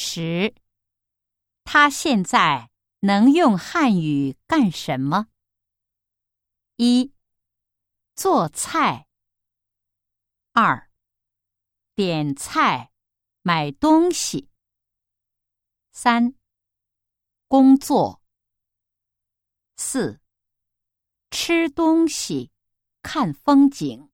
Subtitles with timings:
[0.00, 0.54] 十。
[1.64, 5.26] 他现在能用汉语干什么？
[6.76, 7.12] 一。
[8.14, 9.08] 做菜。
[10.52, 10.88] 二。
[11.96, 12.92] 点菜
[13.42, 14.48] 买东西。
[15.90, 16.32] 三。
[17.48, 18.22] 工作。
[19.76, 20.20] 四。
[21.32, 22.52] 吃东西
[23.02, 24.12] 看风景。